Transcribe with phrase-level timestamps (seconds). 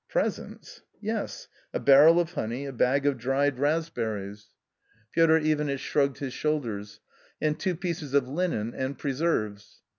[0.09, 0.81] "Presents?""
[1.13, 4.47] Yes \ a barrel of honey, a bag of dried raspberries."
[5.11, 6.99] A COMMON STORY 27 Piotr Ivanitch shrugged his shoulders."
[7.43, 9.81] And two pieces of linen, and preserves."